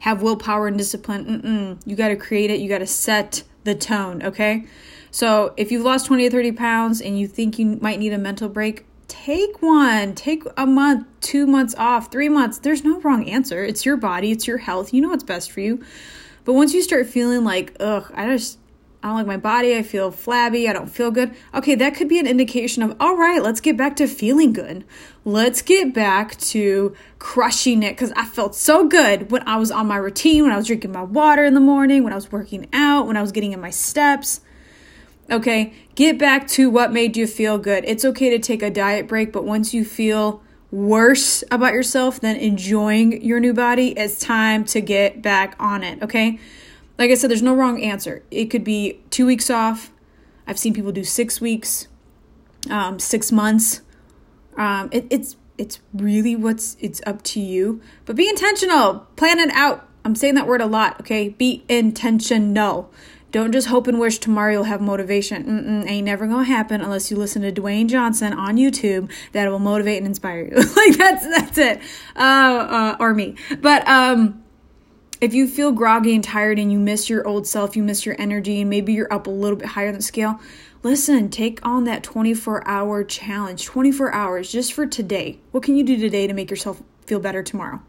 have 0.00 0.22
willpower 0.22 0.66
and 0.66 0.76
discipline. 0.76 1.24
Mm-mm. 1.24 1.82
You 1.86 1.96
got 1.96 2.08
to 2.08 2.16
create 2.16 2.50
it. 2.50 2.60
You 2.60 2.68
got 2.68 2.78
to 2.78 2.86
set 2.86 3.44
the 3.64 3.74
tone, 3.74 4.22
okay? 4.22 4.66
So 5.10 5.54
if 5.56 5.70
you've 5.70 5.84
lost 5.84 6.06
20 6.06 6.26
or 6.26 6.30
30 6.30 6.52
pounds 6.52 7.00
and 7.00 7.18
you 7.18 7.28
think 7.28 7.58
you 7.58 7.78
might 7.80 7.98
need 7.98 8.12
a 8.12 8.18
mental 8.18 8.48
break, 8.48 8.86
take 9.08 9.60
one. 9.60 10.14
Take 10.14 10.42
a 10.56 10.66
month, 10.66 11.06
two 11.20 11.46
months 11.46 11.74
off, 11.76 12.10
three 12.10 12.28
months. 12.28 12.58
There's 12.58 12.82
no 12.82 13.00
wrong 13.00 13.28
answer. 13.28 13.62
It's 13.64 13.84
your 13.84 13.96
body, 13.96 14.32
it's 14.32 14.46
your 14.46 14.58
health. 14.58 14.92
You 14.92 15.02
know 15.02 15.08
what's 15.08 15.24
best 15.24 15.52
for 15.52 15.60
you. 15.60 15.82
But 16.44 16.54
once 16.54 16.74
you 16.74 16.82
start 16.82 17.06
feeling 17.06 17.44
like, 17.44 17.76
ugh, 17.78 18.10
I 18.14 18.26
just 18.26 18.58
I 19.02 19.08
don't 19.08 19.16
like 19.16 19.26
my 19.26 19.36
body. 19.36 19.76
I 19.76 19.82
feel 19.82 20.12
flabby. 20.12 20.68
I 20.68 20.72
don't 20.72 20.88
feel 20.88 21.10
good. 21.10 21.34
Okay, 21.52 21.74
that 21.74 21.96
could 21.96 22.08
be 22.08 22.20
an 22.20 22.26
indication 22.28 22.84
of, 22.84 22.96
all 23.00 23.16
right, 23.16 23.42
let's 23.42 23.60
get 23.60 23.76
back 23.76 23.96
to 23.96 24.06
feeling 24.06 24.52
good. 24.52 24.84
Let's 25.24 25.60
get 25.60 25.92
back 25.92 26.36
to 26.38 26.94
crushing 27.18 27.82
it 27.82 27.92
because 27.92 28.12
I 28.12 28.24
felt 28.24 28.54
so 28.54 28.86
good 28.86 29.32
when 29.32 29.46
I 29.46 29.56
was 29.56 29.72
on 29.72 29.88
my 29.88 29.96
routine, 29.96 30.44
when 30.44 30.52
I 30.52 30.56
was 30.56 30.68
drinking 30.68 30.92
my 30.92 31.02
water 31.02 31.44
in 31.44 31.54
the 31.54 31.60
morning, 31.60 32.04
when 32.04 32.12
I 32.12 32.16
was 32.16 32.30
working 32.30 32.68
out, 32.72 33.08
when 33.08 33.16
I 33.16 33.22
was 33.22 33.32
getting 33.32 33.52
in 33.52 33.60
my 33.60 33.70
steps. 33.70 34.40
Okay, 35.28 35.72
get 35.96 36.16
back 36.16 36.46
to 36.48 36.70
what 36.70 36.92
made 36.92 37.16
you 37.16 37.26
feel 37.26 37.58
good. 37.58 37.84
It's 37.84 38.04
okay 38.04 38.30
to 38.30 38.38
take 38.38 38.62
a 38.62 38.70
diet 38.70 39.08
break, 39.08 39.32
but 39.32 39.44
once 39.44 39.74
you 39.74 39.84
feel 39.84 40.42
worse 40.70 41.42
about 41.50 41.72
yourself 41.72 42.20
than 42.20 42.36
enjoying 42.36 43.20
your 43.22 43.40
new 43.40 43.52
body, 43.52 43.98
it's 43.98 44.20
time 44.20 44.64
to 44.66 44.80
get 44.80 45.22
back 45.22 45.56
on 45.58 45.82
it. 45.82 46.00
Okay 46.02 46.38
like 46.98 47.10
I 47.10 47.14
said, 47.14 47.30
there's 47.30 47.42
no 47.42 47.54
wrong 47.54 47.82
answer. 47.82 48.22
It 48.30 48.46
could 48.46 48.64
be 48.64 49.00
two 49.10 49.26
weeks 49.26 49.50
off. 49.50 49.92
I've 50.46 50.58
seen 50.58 50.74
people 50.74 50.92
do 50.92 51.04
six 51.04 51.40
weeks, 51.40 51.88
um, 52.70 52.98
six 52.98 53.32
months. 53.32 53.80
Um, 54.56 54.88
it, 54.92 55.06
it's 55.10 55.36
it's 55.58 55.80
really 55.94 56.36
what's 56.36 56.76
it's 56.80 57.00
up 57.06 57.22
to 57.22 57.40
you. 57.40 57.80
But 58.04 58.16
be 58.16 58.28
intentional. 58.28 59.06
Plan 59.16 59.38
it 59.38 59.50
out. 59.50 59.88
I'm 60.04 60.14
saying 60.14 60.34
that 60.34 60.46
word 60.46 60.60
a 60.60 60.66
lot. 60.66 61.00
Okay, 61.00 61.30
be 61.30 61.64
intentional. 61.68 62.92
Don't 63.30 63.52
just 63.52 63.68
hope 63.68 63.86
and 63.86 63.98
wish 63.98 64.18
tomorrow 64.18 64.52
you'll 64.52 64.64
have 64.64 64.82
motivation. 64.82 65.44
Mm-mm, 65.44 65.88
ain't 65.88 66.04
never 66.04 66.26
gonna 66.26 66.44
happen 66.44 66.82
unless 66.82 67.10
you 67.10 67.16
listen 67.16 67.40
to 67.42 67.52
Dwayne 67.52 67.88
Johnson 67.88 68.34
on 68.34 68.56
YouTube. 68.56 69.10
That 69.32 69.50
will 69.50 69.58
motivate 69.58 69.98
and 69.98 70.06
inspire 70.06 70.44
you. 70.44 70.56
like 70.76 70.98
that's 70.98 71.26
that's 71.26 71.58
it. 71.58 71.80
Uh, 72.14 72.18
uh, 72.18 72.96
or 73.00 73.14
me. 73.14 73.36
But 73.60 73.88
um 73.88 74.42
if 75.22 75.32
you 75.32 75.46
feel 75.46 75.70
groggy 75.70 76.16
and 76.16 76.24
tired 76.24 76.58
and 76.58 76.72
you 76.72 76.80
miss 76.80 77.08
your 77.08 77.26
old 77.28 77.46
self, 77.46 77.76
you 77.76 77.82
miss 77.84 78.04
your 78.04 78.16
energy, 78.18 78.60
and 78.60 78.68
maybe 78.68 78.92
you're 78.92 79.12
up 79.12 79.28
a 79.28 79.30
little 79.30 79.56
bit 79.56 79.68
higher 79.68 79.92
than 79.92 80.02
scale, 80.02 80.40
listen, 80.82 81.30
take 81.30 81.64
on 81.64 81.84
that 81.84 82.02
24 82.02 82.66
hour 82.66 83.04
challenge. 83.04 83.64
24 83.64 84.12
hours 84.12 84.50
just 84.50 84.72
for 84.72 84.84
today. 84.84 85.38
What 85.52 85.62
can 85.62 85.76
you 85.76 85.84
do 85.84 85.96
today 85.96 86.26
to 86.26 86.34
make 86.34 86.50
yourself 86.50 86.82
feel 87.06 87.20
better 87.20 87.40
tomorrow? 87.40 87.80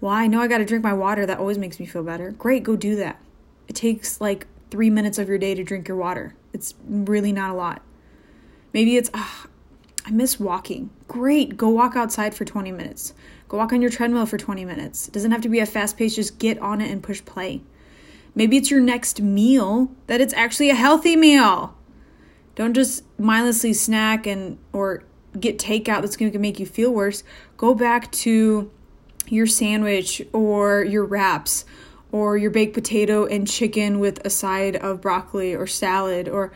Well, 0.00 0.12
I 0.12 0.28
know 0.28 0.40
I 0.40 0.46
got 0.46 0.58
to 0.58 0.64
drink 0.64 0.84
my 0.84 0.92
water. 0.92 1.26
That 1.26 1.38
always 1.38 1.58
makes 1.58 1.80
me 1.80 1.86
feel 1.86 2.04
better. 2.04 2.30
Great, 2.30 2.62
go 2.62 2.76
do 2.76 2.94
that. 2.94 3.20
It 3.66 3.74
takes 3.74 4.20
like 4.20 4.46
three 4.70 4.88
minutes 4.88 5.18
of 5.18 5.28
your 5.28 5.38
day 5.38 5.56
to 5.56 5.64
drink 5.64 5.88
your 5.88 5.96
water. 5.96 6.36
It's 6.52 6.74
really 6.86 7.32
not 7.32 7.50
a 7.50 7.54
lot. 7.54 7.82
Maybe 8.72 8.96
it's, 8.96 9.10
oh, 9.12 9.46
I 10.04 10.10
miss 10.10 10.40
walking. 10.40 10.90
Great, 11.06 11.56
go 11.56 11.68
walk 11.68 11.94
outside 11.96 12.34
for 12.34 12.44
20 12.44 12.72
minutes. 12.72 13.14
Go 13.48 13.58
walk 13.58 13.72
on 13.72 13.82
your 13.82 13.90
treadmill 13.90 14.26
for 14.26 14.38
20 14.38 14.64
minutes. 14.64 15.08
It 15.08 15.14
doesn't 15.14 15.30
have 15.30 15.42
to 15.42 15.48
be 15.48 15.60
a 15.60 15.66
fast 15.66 15.96
pace, 15.96 16.16
just 16.16 16.38
get 16.38 16.58
on 16.58 16.80
it 16.80 16.90
and 16.90 17.02
push 17.02 17.24
play. 17.24 17.62
Maybe 18.34 18.56
it's 18.56 18.70
your 18.70 18.80
next 18.80 19.20
meal 19.20 19.90
that 20.06 20.20
it's 20.20 20.34
actually 20.34 20.70
a 20.70 20.74
healthy 20.74 21.16
meal. 21.16 21.76
Don't 22.54 22.74
just 22.74 23.04
mindlessly 23.18 23.72
snack 23.72 24.26
and 24.26 24.58
or 24.72 25.04
get 25.38 25.58
takeout 25.58 26.02
that's 26.02 26.16
going 26.16 26.32
to 26.32 26.38
make 26.38 26.58
you 26.58 26.66
feel 26.66 26.90
worse. 26.90 27.24
Go 27.56 27.74
back 27.74 28.10
to 28.12 28.70
your 29.28 29.46
sandwich 29.46 30.22
or 30.32 30.82
your 30.84 31.04
wraps 31.04 31.64
or 32.10 32.36
your 32.36 32.50
baked 32.50 32.74
potato 32.74 33.24
and 33.24 33.48
chicken 33.48 33.98
with 33.98 34.24
a 34.24 34.30
side 34.30 34.76
of 34.76 35.00
broccoli 35.00 35.54
or 35.54 35.66
salad 35.66 36.28
or 36.28 36.52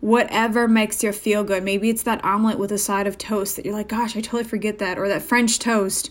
whatever 0.00 0.68
makes 0.68 1.02
you 1.02 1.12
feel 1.12 1.44
good. 1.44 1.62
Maybe 1.62 1.90
it's 1.90 2.02
that 2.04 2.24
omelet 2.24 2.58
with 2.58 2.72
a 2.72 2.78
side 2.78 3.06
of 3.06 3.18
toast 3.18 3.56
that 3.56 3.64
you're 3.64 3.74
like, 3.74 3.88
gosh, 3.88 4.16
I 4.16 4.20
totally 4.20 4.44
forget 4.44 4.78
that, 4.78 4.98
or 4.98 5.08
that 5.08 5.22
French 5.22 5.58
toast. 5.58 6.10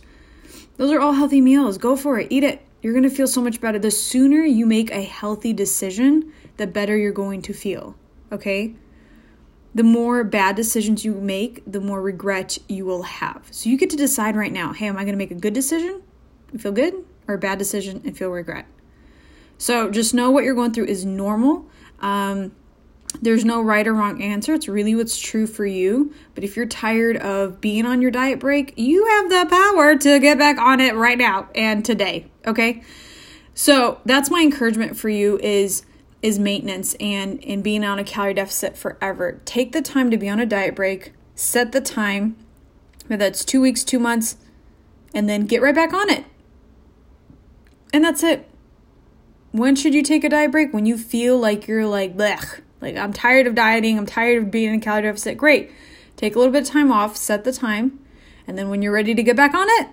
Those 0.77 0.91
are 0.91 1.00
all 1.00 1.13
healthy 1.13 1.41
meals. 1.41 1.77
Go 1.77 1.96
for 1.96 2.20
it. 2.20 2.27
Eat 2.29 2.44
it. 2.44 2.65
You're 2.82 2.94
going 2.94 3.03
to 3.03 3.10
feel 3.10 3.27
so 3.27 3.41
much 3.41 3.60
better. 3.60 3.79
The 3.79 3.91
sooner 3.91 4.41
you 4.44 4.65
make 4.65 4.91
a 4.91 5.01
healthy 5.01 5.53
decision, 5.53 6.32
the 6.58 6.67
better 6.67 6.96
you're 6.96 7.12
going 7.12 7.41
to 7.44 7.53
feel. 7.53 7.96
Okay? 8.32 8.75
The 9.74 9.84
more 9.84 10.24
bad 10.24 10.56
decisions 10.56 11.03
you 11.03 11.13
make, 11.13 11.63
the 11.65 11.79
more 11.79 12.01
regret 12.01 12.58
you 12.67 12.86
will 12.86 13.03
have. 13.03 13.48
So 13.51 13.70
you 13.70 13.77
get 13.77 13.89
to 13.91 13.98
decide 13.98 14.36
right 14.36 14.51
now 14.51 14.74
hey, 14.74 14.88
am 14.88 14.98
I 14.98 15.03
going 15.03 15.13
to 15.13 15.17
make 15.17 15.32
a 15.32 15.36
good 15.36 15.53
decision 15.53 16.01
and 16.51 16.62
feel 16.62 16.72
good 16.72 16.94
or 17.27 17.36
a 17.36 17.38
bad 17.38 17.58
decision 17.58 18.01
and 18.06 18.17
feel 18.17 18.29
regret? 18.29 18.65
So 19.58 19.89
just 19.89 20.13
know 20.13 20.29
what 20.29 20.44
you're 20.44 20.56
going 20.56 20.74
through 20.74 20.86
is 20.86 21.03
normal. 21.03 21.65
Um, 22.00 22.51
there's 23.22 23.46
no 23.46 23.62
right 23.62 23.88
or 23.88 23.94
wrong 23.94 24.22
answer. 24.22 24.54
It's 24.54 24.68
really 24.68 24.96
what's 24.96 25.18
true 25.18 25.48
for 25.48 25.66
you. 25.66 26.14
But 26.36 26.44
if 26.44 26.56
you're 26.56 26.66
tired 26.66 27.18
of 27.18 27.60
being 27.62 27.86
on 27.86 28.02
your 28.02 28.12
diet 28.12 28.40
break, 28.40 28.74
you 28.78 29.06
have 29.06 29.30
the 29.30 29.46
power 29.50 29.96
to 29.96 30.20
get 30.20 30.38
back 30.38 30.58
on 30.58 30.80
it 30.80 30.96
right 30.96 31.18
now 31.18 31.50
and 31.56 31.84
today, 31.84 32.28
okay? 32.46 32.84
So, 33.54 34.00
that's 34.06 34.30
my 34.30 34.42
encouragement 34.42 34.98
for 34.98 35.10
you 35.10 35.40
is 35.40 35.84
is 36.22 36.38
maintenance 36.40 36.96
and 37.00 37.44
and 37.44 37.64
being 37.64 37.84
on 37.84 37.98
a 37.98 38.04
calorie 38.04 38.34
deficit 38.36 38.78
forever. 38.78 39.42
Take 39.46 39.72
the 39.72 39.82
time 39.82 40.12
to 40.12 40.18
be 40.18 40.30
on 40.30 40.40
a 40.40 40.46
diet 40.46 40.76
break. 40.76 41.14
Set 41.34 41.72
the 41.72 41.82
time, 41.82 42.36
whether 43.08 43.26
that's 43.26 43.44
2 43.44 43.62
weeks, 43.62 43.84
2 43.84 44.00
months, 44.00 44.38
and 45.14 45.28
then 45.28 45.46
get 45.46 45.62
right 45.62 45.74
back 45.74 45.94
on 45.94 46.10
it. 46.10 46.26
And 47.92 48.04
that's 48.04 48.22
it. 48.24 48.48
When 49.52 49.76
should 49.76 49.96
you 49.96 50.04
take 50.04 50.24
a 50.24 50.30
diet 50.30 50.52
break? 50.52 50.74
When 50.74 50.86
you 50.86 50.98
feel 50.98 51.38
like 51.40 51.68
you're 51.68 51.88
like, 51.88 52.16
blech, 52.16 52.62
like, 52.81 52.96
I'm 52.96 53.13
tired 53.13 53.48
of 53.48 53.55
dieting, 53.55 53.98
I'm 53.98 54.05
tired 54.05 54.43
of 54.43 54.51
being 54.51 54.74
in 54.74 54.79
a 54.79 54.81
calorie 54.81 55.03
deficit. 55.03 55.38
Great. 55.38 55.72
Take 56.15 56.36
a 56.36 56.39
little 56.39 56.51
bit 56.51 56.63
of 56.63 56.67
time 56.67 56.91
off, 56.91 57.15
set 57.15 57.43
the 57.43 57.51
time, 57.51 58.00
and 58.48 58.57
then 58.57 58.69
when 58.69 58.81
you're 58.81 58.91
ready 58.91 59.13
to 59.13 59.24
get 59.24 59.36
back 59.36 59.53
on 59.53 59.67
it, 59.69 59.89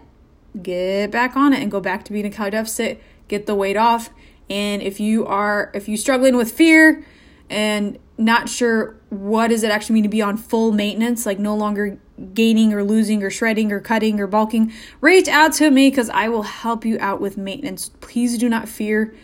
get 0.62 1.10
back 1.10 1.36
on 1.36 1.52
it 1.52 1.62
and 1.62 1.70
go 1.70 1.80
back 1.80 2.04
to 2.04 2.12
being 2.12 2.24
in 2.24 2.32
a 2.32 2.34
calorie 2.34 2.52
deficit, 2.52 3.02
get 3.28 3.46
the 3.46 3.54
weight 3.54 3.76
off. 3.76 4.10
And 4.48 4.82
if 4.82 5.00
you 5.00 5.26
are 5.26 5.70
if 5.74 5.88
you're 5.88 5.96
struggling 5.96 6.36
with 6.36 6.52
fear 6.52 7.04
and 7.50 7.98
not 8.16 8.48
sure 8.48 8.96
what 9.10 9.48
does 9.48 9.62
it 9.62 9.70
actually 9.70 9.94
mean 9.94 10.02
to 10.04 10.08
be 10.08 10.22
on 10.22 10.36
full 10.36 10.72
maintenance, 10.72 11.26
like 11.26 11.38
no 11.38 11.54
longer 11.54 11.98
gaining 12.32 12.72
or 12.72 12.84
losing 12.84 13.22
or 13.22 13.30
shredding 13.30 13.72
or 13.72 13.80
cutting 13.80 14.20
or 14.20 14.26
bulking, 14.26 14.72
reach 15.00 15.28
out 15.28 15.52
to 15.54 15.70
me 15.70 15.90
because 15.90 16.10
I 16.10 16.28
will 16.28 16.42
help 16.42 16.84
you 16.84 16.98
out 17.00 17.20
with 17.20 17.36
maintenance. 17.36 17.90
Please 18.00 18.38
do 18.38 18.48
not 18.48 18.68
fear 18.68 19.14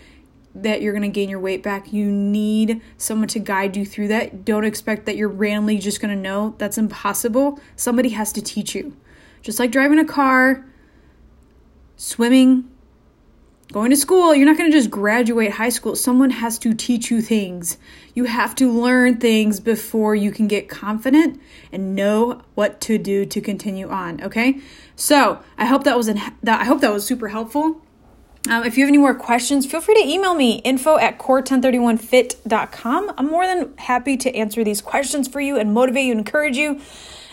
that 0.54 0.82
you're 0.82 0.92
going 0.92 1.02
to 1.02 1.08
gain 1.08 1.28
your 1.28 1.38
weight 1.38 1.62
back. 1.62 1.92
You 1.92 2.10
need 2.10 2.80
someone 2.96 3.28
to 3.28 3.38
guide 3.38 3.76
you 3.76 3.86
through 3.86 4.08
that. 4.08 4.44
Don't 4.44 4.64
expect 4.64 5.06
that 5.06 5.16
you're 5.16 5.28
randomly 5.28 5.78
just 5.78 6.00
going 6.00 6.14
to 6.14 6.20
know. 6.20 6.54
That's 6.58 6.78
impossible. 6.78 7.60
Somebody 7.76 8.10
has 8.10 8.32
to 8.32 8.42
teach 8.42 8.74
you. 8.74 8.96
Just 9.42 9.58
like 9.58 9.70
driving 9.70 9.98
a 9.98 10.04
car, 10.04 10.66
swimming, 11.96 12.68
going 13.72 13.90
to 13.90 13.96
school, 13.96 14.34
you're 14.34 14.46
not 14.46 14.58
going 14.58 14.70
to 14.70 14.76
just 14.76 14.90
graduate 14.90 15.52
high 15.52 15.68
school. 15.68 15.94
Someone 15.94 16.30
has 16.30 16.58
to 16.58 16.74
teach 16.74 17.10
you 17.10 17.22
things. 17.22 17.78
You 18.14 18.24
have 18.24 18.54
to 18.56 18.70
learn 18.70 19.18
things 19.18 19.60
before 19.60 20.14
you 20.14 20.32
can 20.32 20.48
get 20.48 20.68
confident 20.68 21.40
and 21.70 21.94
know 21.94 22.42
what 22.54 22.80
to 22.82 22.98
do 22.98 23.24
to 23.26 23.40
continue 23.40 23.88
on, 23.88 24.22
okay? 24.24 24.60
So, 24.96 25.40
I 25.56 25.66
hope 25.66 25.84
that 25.84 25.96
was 25.96 26.08
an, 26.08 26.20
that 26.42 26.60
I 26.60 26.64
hope 26.64 26.80
that 26.80 26.92
was 26.92 27.06
super 27.06 27.28
helpful. 27.28 27.80
Um, 28.48 28.64
if 28.64 28.78
you 28.78 28.84
have 28.84 28.88
any 28.88 28.98
more 28.98 29.14
questions, 29.14 29.66
feel 29.66 29.82
free 29.82 29.94
to 29.96 30.08
email 30.08 30.34
me 30.34 30.60
info 30.64 30.96
at 30.98 31.18
core1031fit.com. 31.18 33.12
I'm 33.18 33.26
more 33.26 33.46
than 33.46 33.76
happy 33.76 34.16
to 34.16 34.34
answer 34.34 34.64
these 34.64 34.80
questions 34.80 35.28
for 35.28 35.40
you 35.40 35.58
and 35.58 35.74
motivate 35.74 36.06
you, 36.06 36.12
encourage 36.12 36.56
you, 36.56 36.80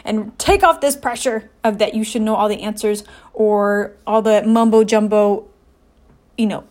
and 0.04 0.38
take 0.38 0.64
off 0.64 0.82
this 0.82 0.98
pressure 0.98 1.50
of 1.64 1.78
that 1.78 1.94
you 1.94 2.04
should 2.04 2.24
know 2.24 2.36
all 2.36 2.50
the 2.50 2.62
answers 2.62 3.06
or 3.34 3.94
all 4.06 4.22
the 4.22 4.44
mumbo 4.44 4.84
jumbo, 4.84 5.48
you 6.38 6.46
know, 6.46 6.66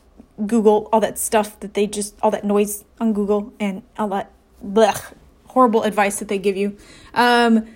Google, 0.46 0.90
all 0.92 1.00
that 1.00 1.18
stuff 1.18 1.58
that 1.60 1.72
they 1.72 1.86
just, 1.86 2.14
all 2.20 2.30
that 2.30 2.44
noise 2.44 2.84
on 3.00 3.14
Google 3.14 3.54
and 3.58 3.82
all 3.98 4.08
that 4.08 4.30
blech, 4.62 5.14
horrible 5.46 5.82
advice 5.82 6.18
that 6.18 6.28
they 6.28 6.38
give 6.38 6.58
you. 6.58 6.76
Um, 7.14 7.66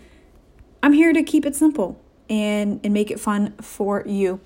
I'm 0.83 0.93
here 0.93 1.15
to 1.15 1.23
keep 1.23 1.47
it 1.47 1.57
simple 1.57 1.99
and, 2.29 2.81
and 2.85 2.93
make 2.93 3.11
it 3.11 3.19
fun 3.19 3.53
for 3.63 4.03
you. 4.07 4.41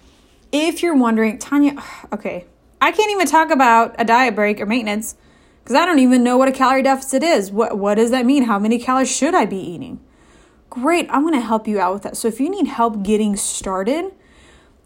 If 0.56 0.84
you're 0.84 0.94
wondering, 0.94 1.38
Tanya, 1.38 1.82
okay, 2.12 2.46
I 2.80 2.92
can't 2.92 3.10
even 3.10 3.26
talk 3.26 3.50
about 3.50 3.96
a 3.98 4.04
diet 4.04 4.36
break 4.36 4.60
or 4.60 4.66
maintenance 4.66 5.16
because 5.62 5.74
I 5.74 5.84
don't 5.84 5.98
even 5.98 6.22
know 6.22 6.36
what 6.36 6.48
a 6.48 6.52
calorie 6.52 6.84
deficit 6.84 7.24
is. 7.24 7.50
What, 7.50 7.76
what 7.76 7.96
does 7.96 8.12
that 8.12 8.24
mean? 8.24 8.44
How 8.44 8.60
many 8.60 8.78
calories 8.78 9.10
should 9.10 9.34
I 9.34 9.46
be 9.46 9.58
eating? 9.58 9.98
Great, 10.70 11.08
I'm 11.10 11.28
to 11.28 11.40
help 11.40 11.66
you 11.66 11.80
out 11.80 11.92
with 11.92 12.02
that. 12.04 12.16
So 12.16 12.28
if 12.28 12.38
you 12.38 12.48
need 12.48 12.68
help 12.68 13.02
getting 13.02 13.34
started, 13.34 14.12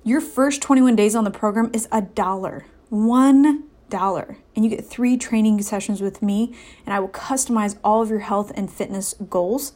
your 0.04 0.22
first 0.22 0.62
21 0.62 0.96
days 0.96 1.14
on 1.14 1.24
the 1.24 1.30
program 1.30 1.70
is 1.74 1.86
a 1.92 2.00
dollar. 2.00 2.64
One 2.88 3.64
dollar. 3.90 4.38
And 4.56 4.64
you 4.64 4.70
get 4.70 4.86
three 4.86 5.18
training 5.18 5.60
sessions 5.60 6.00
with 6.00 6.22
me, 6.22 6.54
and 6.86 6.94
I 6.94 7.00
will 7.00 7.08
customize 7.08 7.76
all 7.84 8.00
of 8.00 8.08
your 8.08 8.20
health 8.20 8.52
and 8.54 8.72
fitness 8.72 9.14
goals. 9.28 9.72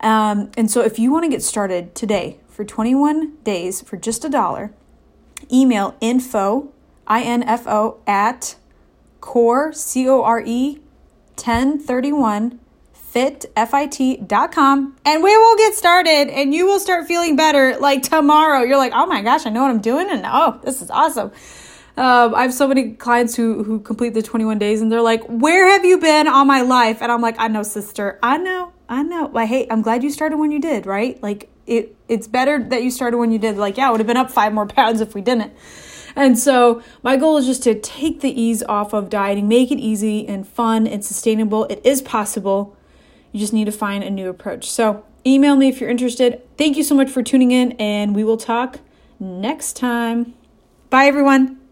Um, 0.00 0.50
and 0.56 0.68
so 0.68 0.80
if 0.80 0.98
you 0.98 1.12
want 1.12 1.24
to 1.24 1.30
get 1.30 1.42
started 1.42 1.94
today 1.94 2.40
for 2.48 2.64
21 2.64 3.36
days 3.44 3.80
for 3.80 3.96
just 3.96 4.24
a 4.24 4.28
dollar, 4.28 4.72
email 5.52 5.96
info, 6.00 6.72
I-N-F-O, 7.06 8.00
at 8.06 8.56
core, 9.20 9.72
C-O-R-E, 9.72 10.78
1031 11.36 12.60
fit, 12.92 13.46
F-I-T.com, 13.56 14.96
and 15.04 15.22
we 15.22 15.36
will 15.36 15.56
get 15.56 15.74
started 15.74 16.28
and 16.28 16.52
you 16.54 16.66
will 16.66 16.78
start 16.78 17.06
feeling 17.06 17.36
better 17.36 17.78
like 17.78 18.02
tomorrow. 18.02 18.62
You're 18.62 18.76
like, 18.76 18.92
oh 18.94 19.06
my 19.06 19.22
gosh, 19.22 19.46
I 19.46 19.50
know 19.50 19.62
what 19.62 19.70
I'm 19.70 19.80
doing 19.80 20.08
and 20.10 20.24
oh, 20.26 20.60
this 20.62 20.82
is 20.82 20.90
awesome. 20.90 21.32
Um, 21.96 22.32
I 22.32 22.42
have 22.42 22.54
so 22.54 22.68
many 22.68 22.92
clients 22.92 23.34
who 23.34 23.64
who 23.64 23.80
complete 23.80 24.14
the 24.14 24.22
21 24.22 24.56
days 24.58 24.80
and 24.80 24.92
they're 24.92 25.02
like, 25.02 25.24
"Where 25.24 25.68
have 25.68 25.84
you 25.84 25.98
been 25.98 26.28
all 26.28 26.44
my 26.44 26.60
life?" 26.60 27.02
And 27.02 27.10
I'm 27.10 27.20
like, 27.20 27.34
"I 27.40 27.48
know, 27.48 27.64
sister. 27.64 28.20
I 28.22 28.38
know. 28.38 28.72
I 28.88 29.02
know. 29.02 29.28
Like, 29.32 29.48
hey, 29.48 29.66
I'm 29.68 29.82
glad 29.82 30.04
you 30.04 30.10
started 30.10 30.36
when 30.36 30.52
you 30.52 30.60
did, 30.60 30.86
right? 30.86 31.20
Like, 31.20 31.50
it 31.66 31.96
it's 32.08 32.26
better 32.26 32.62
that 32.64 32.82
you 32.82 32.90
started 32.90 33.18
when 33.18 33.30
you 33.30 33.38
did. 33.38 33.56
Like, 33.56 33.76
yeah, 33.76 33.88
I 33.88 33.90
would 33.90 34.00
have 34.00 34.06
been 34.06 34.16
up 34.16 34.30
five 34.30 34.52
more 34.52 34.66
pounds 34.78 35.00
if 35.00 35.14
we 35.14 35.20
didn't." 35.20 35.52
And 36.16 36.38
so, 36.38 36.82
my 37.02 37.16
goal 37.16 37.36
is 37.36 37.46
just 37.46 37.62
to 37.62 37.78
take 37.78 38.20
the 38.20 38.40
ease 38.40 38.62
off 38.64 38.92
of 38.92 39.08
dieting, 39.08 39.46
make 39.46 39.70
it 39.70 39.78
easy 39.78 40.26
and 40.26 40.46
fun 40.46 40.86
and 40.86 41.04
sustainable. 41.04 41.64
It 41.66 41.80
is 41.84 42.02
possible. 42.02 42.76
You 43.30 43.38
just 43.38 43.52
need 43.52 43.66
to 43.66 43.72
find 43.72 44.02
a 44.02 44.10
new 44.10 44.28
approach. 44.28 44.68
So, 44.68 45.04
email 45.24 45.54
me 45.54 45.68
if 45.68 45.80
you're 45.80 45.90
interested. 45.90 46.42
Thank 46.56 46.76
you 46.76 46.82
so 46.82 46.94
much 46.94 47.10
for 47.10 47.22
tuning 47.22 47.52
in, 47.52 47.72
and 47.72 48.16
we 48.16 48.24
will 48.24 48.36
talk 48.36 48.80
next 49.20 49.76
time. 49.76 50.34
Bye, 50.90 51.06
everyone. 51.06 51.67